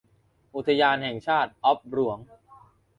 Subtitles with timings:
[0.55, 2.17] อุทยานแห่งชาติออบหลวง